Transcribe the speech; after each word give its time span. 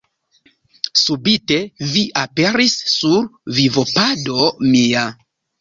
Subite 1.01 1.59
vi 1.91 2.03
aperis 2.23 2.79
sur 2.97 3.23
vivopado 3.59 4.51
mia. 4.73 5.09